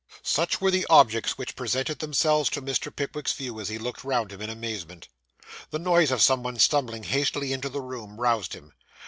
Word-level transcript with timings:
Such 0.23 0.59
were 0.59 0.71
the 0.71 0.87
objects 0.89 1.37
which 1.37 1.55
presented 1.55 1.99
themselves 1.99 2.49
to 2.49 2.61
Mr. 2.63 2.89
Pickwick's 2.91 3.33
view, 3.33 3.59
as 3.61 3.69
he 3.69 3.77
looked 3.77 4.03
round 4.03 4.31
him 4.31 4.41
in 4.41 4.49
amazement. 4.49 5.07
The 5.69 5.77
noise 5.77 6.09
of 6.09 6.23
some 6.23 6.41
one 6.41 6.57
stumbling 6.57 7.03
hastily 7.03 7.53
into 7.53 7.69
the 7.69 7.81
room, 7.81 8.19
roused 8.19 8.53
him. 8.53 8.73